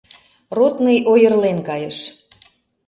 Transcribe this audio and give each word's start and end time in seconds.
Ротный 0.57 0.97
ойырлен 1.11 1.59
кайыш. 1.67 1.97